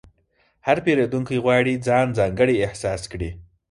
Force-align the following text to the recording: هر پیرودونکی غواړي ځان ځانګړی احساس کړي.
هر 0.67 0.77
پیرودونکی 0.85 1.37
غواړي 1.45 1.73
ځان 1.87 2.07
ځانګړی 2.17 2.61
احساس 2.65 3.01
کړي. 3.11 3.29